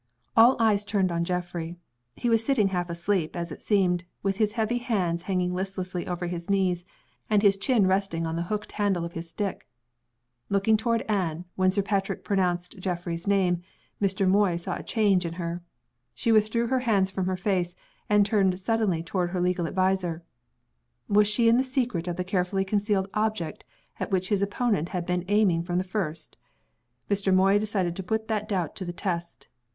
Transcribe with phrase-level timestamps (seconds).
[0.35, 1.77] All eyes turned on Geoffrey.
[2.15, 6.25] He was sitting half asleep, as it seemed with his heavy hands hanging listlessly over
[6.25, 6.85] his knees,
[7.29, 9.67] and his chin resting on the hooked handle of his stick.
[10.49, 13.61] Looking toward Anne, when Sir Patrick pronounced Geoffrey's name,
[14.01, 14.27] Mr.
[14.27, 15.61] Moy saw a change in her.
[16.15, 17.75] She withdrew her hands from her face,
[18.09, 20.23] and turned suddenly toward her legal adviser.
[21.09, 23.65] Was she in the secret of the carefully concealed object
[23.99, 26.37] at which his opponent had been aiming from the first?
[27.07, 27.31] Mr.
[27.31, 29.47] Moy decided to put that doubt to the test.